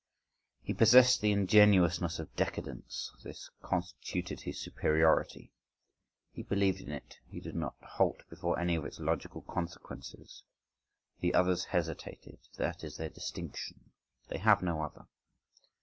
[0.63, 5.53] He possessed the ingenuousness of decadence: this constituted his superiority.
[6.31, 7.19] He believed in it.
[7.27, 10.41] He did not halt before any of its logical consequences.
[11.19, 13.91] The others hesitated—that is their distinction.
[14.27, 15.05] They have no other.